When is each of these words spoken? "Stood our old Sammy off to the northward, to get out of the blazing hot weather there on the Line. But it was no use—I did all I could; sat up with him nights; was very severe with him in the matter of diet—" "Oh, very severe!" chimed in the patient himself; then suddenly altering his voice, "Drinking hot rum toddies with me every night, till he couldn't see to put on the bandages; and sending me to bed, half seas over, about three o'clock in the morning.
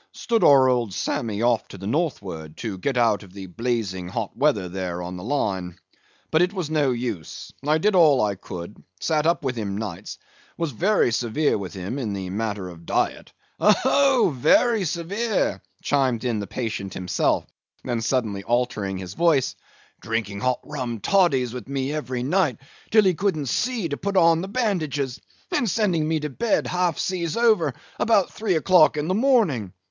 "Stood 0.13 0.43
our 0.43 0.67
old 0.67 0.95
Sammy 0.95 1.43
off 1.43 1.67
to 1.67 1.77
the 1.77 1.85
northward, 1.85 2.57
to 2.57 2.79
get 2.79 2.97
out 2.97 3.21
of 3.21 3.33
the 3.33 3.45
blazing 3.45 4.07
hot 4.07 4.35
weather 4.35 4.67
there 4.67 4.99
on 5.03 5.15
the 5.15 5.23
Line. 5.23 5.77
But 6.31 6.41
it 6.41 6.53
was 6.53 6.71
no 6.71 6.89
use—I 6.89 7.77
did 7.77 7.93
all 7.93 8.19
I 8.19 8.33
could; 8.33 8.81
sat 8.99 9.27
up 9.27 9.43
with 9.45 9.55
him 9.55 9.77
nights; 9.77 10.17
was 10.57 10.71
very 10.71 11.11
severe 11.11 11.55
with 11.55 11.75
him 11.75 11.99
in 11.99 12.13
the 12.13 12.31
matter 12.31 12.67
of 12.67 12.87
diet—" 12.87 13.31
"Oh, 13.59 14.33
very 14.35 14.85
severe!" 14.85 15.61
chimed 15.83 16.23
in 16.23 16.39
the 16.39 16.47
patient 16.47 16.95
himself; 16.95 17.45
then 17.83 18.01
suddenly 18.01 18.41
altering 18.41 18.97
his 18.97 19.13
voice, 19.13 19.55
"Drinking 19.99 20.39
hot 20.39 20.61
rum 20.63 20.99
toddies 20.99 21.53
with 21.53 21.67
me 21.67 21.93
every 21.93 22.23
night, 22.23 22.57
till 22.89 23.03
he 23.03 23.13
couldn't 23.13 23.49
see 23.49 23.87
to 23.87 23.97
put 23.97 24.17
on 24.17 24.41
the 24.41 24.47
bandages; 24.47 25.21
and 25.51 25.69
sending 25.69 26.07
me 26.07 26.19
to 26.21 26.29
bed, 26.31 26.65
half 26.65 26.97
seas 26.97 27.37
over, 27.37 27.75
about 27.99 28.31
three 28.33 28.55
o'clock 28.55 28.97
in 28.97 29.07
the 29.07 29.13
morning. 29.13 29.71